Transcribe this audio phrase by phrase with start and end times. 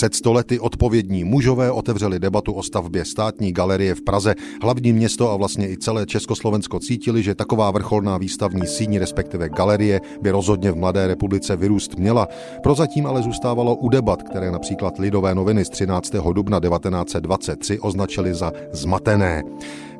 [0.00, 4.34] Před stolety odpovědní mužové otevřeli debatu o stavbě státní galerie v Praze.
[4.62, 10.00] Hlavní město a vlastně i celé Československo cítili, že taková vrcholná výstavní síň, respektive galerie,
[10.22, 12.28] by rozhodně v Mladé republice vyrůst měla.
[12.62, 16.12] Prozatím ale zůstávalo u debat, které například Lidové noviny z 13.
[16.32, 19.42] dubna 1923 označili za zmatené.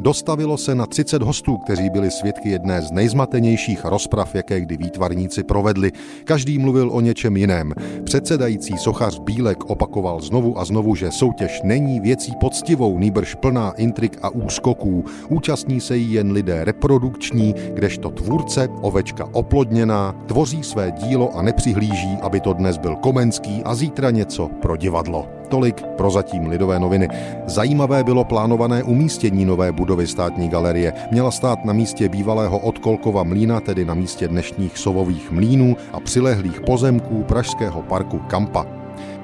[0.00, 5.42] Dostavilo se na 30 hostů, kteří byli svědky jedné z nejzmatenějších rozprav, jaké kdy výtvarníci
[5.42, 5.92] provedli.
[6.24, 7.72] Každý mluvil o něčem jiném.
[8.04, 14.18] Předsedající sochař Bílek opakoval znovu a znovu, že soutěž není věcí poctivou, nýbrž plná intrik
[14.22, 15.04] a úskoků.
[15.28, 22.18] Účastní se jí jen lidé reprodukční, kdežto tvůrce, ovečka oplodněná, tvoří své dílo a nepřihlíží,
[22.22, 25.37] aby to dnes byl Komenský a zítra něco pro divadlo.
[25.48, 27.08] Tolik prozatím Lidové noviny.
[27.46, 30.92] Zajímavé bylo plánované umístění nové budovy státní galerie.
[31.10, 36.60] Měla stát na místě bývalého odkolkova mlína, tedy na místě dnešních sovových mlínů a přilehlých
[36.60, 38.66] pozemků Pražského parku Kampa.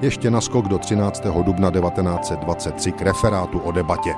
[0.01, 1.23] Ještě naskok do 13.
[1.45, 4.13] dubna 1923 k referátu o debatě.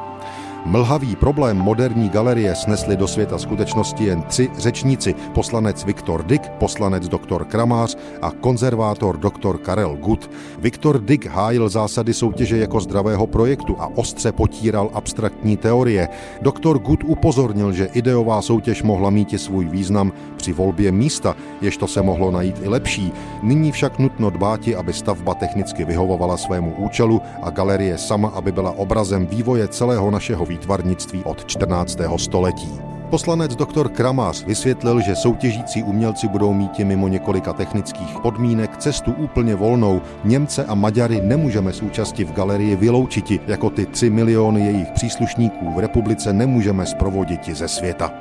[0.67, 5.15] Mlhavý problém moderní galerie snesli do světa skutečnosti jen tři řečníci.
[5.33, 10.29] Poslanec Viktor Dick, poslanec doktor Kramář a konzervátor doktor Karel Gut.
[10.59, 16.09] Viktor Dick hájil zásady soutěže jako zdravého projektu a ostře potíral abstraktní teorie.
[16.41, 21.77] Doktor Gut upozornil, že ideová soutěž mohla mít i svůj význam při volbě místa, jež
[21.77, 23.11] to se mohlo najít i lepší.
[23.43, 28.71] Nyní však nutno dbáti, aby stavba technicky vyhovovala svému účelu a galerie sama, aby byla
[28.71, 31.97] obrazem vývoje celého našeho výtvarnictví od 14.
[32.17, 32.69] století.
[33.09, 39.55] Poslanec doktor Kramář vysvětlil, že soutěžící umělci budou mít mimo několika technických podmínek cestu úplně
[39.55, 40.01] volnou.
[40.23, 45.73] Němce a Maďary nemůžeme s účasti v galerii vyloučiti, jako ty 3 miliony jejich příslušníků
[45.75, 48.11] v republice nemůžeme zprovoditi ze světa.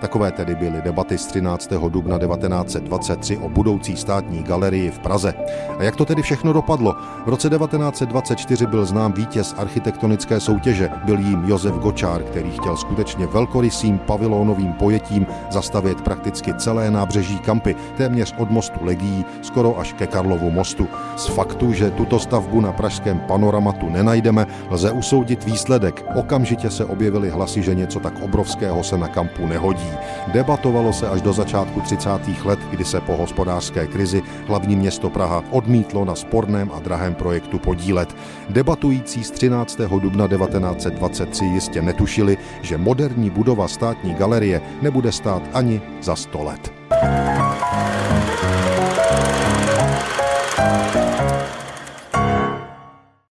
[0.00, 1.70] Takové tedy byly debaty z 13.
[1.88, 5.34] dubna 1923 o budoucí státní galerii v Praze.
[5.78, 6.96] A jak to tedy všechno dopadlo?
[7.26, 10.90] V roce 1924 byl znám vítěz architektonické soutěže.
[11.04, 17.76] Byl jím Josef Gočár, který chtěl skutečně velkorysým pavilónovým pojetím zastavět prakticky celé nábřeží Kampy,
[17.96, 20.88] téměř od mostu Legií skoro až ke Karlovu mostu.
[21.16, 26.04] Z faktu, že tuto stavbu na pražském panoramatu nenajdeme, lze usoudit výsledek.
[26.14, 29.87] Okamžitě se objevily hlasy, že něco tak obrovského se na kampu nehodí.
[30.32, 32.10] Debatovalo se až do začátku 30.
[32.44, 37.58] let, kdy se po hospodářské krizi hlavní město Praha odmítlo na sporném a drahém projektu
[37.58, 38.16] podílet.
[38.48, 39.78] Debatující z 13.
[40.00, 46.72] dubna 1923 jistě netušili, že moderní budova státní galerie nebude stát ani za 100 let.